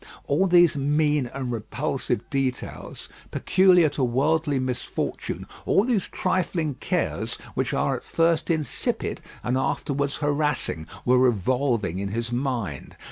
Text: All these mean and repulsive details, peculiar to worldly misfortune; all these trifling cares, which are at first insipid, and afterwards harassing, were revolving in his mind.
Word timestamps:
All 0.25 0.47
these 0.47 0.75
mean 0.75 1.27
and 1.27 1.51
repulsive 1.51 2.27
details, 2.31 3.07
peculiar 3.29 3.87
to 3.89 4.03
worldly 4.03 4.57
misfortune; 4.57 5.45
all 5.63 5.83
these 5.83 6.07
trifling 6.07 6.73
cares, 6.79 7.35
which 7.53 7.71
are 7.71 7.97
at 7.97 8.03
first 8.03 8.49
insipid, 8.49 9.21
and 9.43 9.59
afterwards 9.59 10.15
harassing, 10.15 10.87
were 11.05 11.19
revolving 11.19 11.99
in 11.99 12.07
his 12.09 12.31
mind. 12.31 12.95